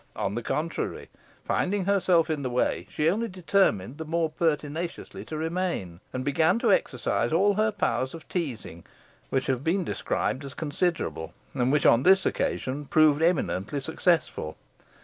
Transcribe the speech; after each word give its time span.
On 0.15 0.33
the 0.33 0.41
contrary, 0.41 1.09
finding 1.45 1.85
herself 1.85 2.31
in 2.31 2.41
the 2.41 2.49
way, 2.49 2.87
she 2.89 3.07
only 3.07 3.27
determined 3.27 3.99
the 3.99 4.03
more 4.03 4.31
pertinaciously 4.31 5.23
to 5.25 5.37
remain, 5.37 5.99
and 6.11 6.25
began 6.25 6.57
to 6.57 6.71
exercise 6.73 7.31
all 7.31 7.53
her 7.53 7.69
powers 7.71 8.15
of 8.15 8.27
teasing, 8.27 8.83
which 9.29 9.45
have 9.45 9.63
been 9.63 9.83
described 9.83 10.43
as 10.43 10.55
considerable, 10.55 11.35
and 11.53 11.71
which 11.71 11.85
on 11.85 12.01
this 12.01 12.25
occasion 12.25 12.85
proved 12.85 13.21
eminently 13.21 13.79
successful. 13.79 14.57